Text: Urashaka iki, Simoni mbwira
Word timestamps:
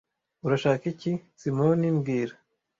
Urashaka 0.45 0.83
iki, 0.93 1.11
Simoni 1.41 1.87
mbwira 1.95 2.33